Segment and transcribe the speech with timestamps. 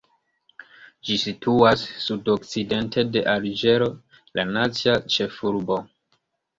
[1.09, 3.93] Ĝi situas sudokcidente de Alĝero,
[4.41, 5.85] la nacia ĉefurbo.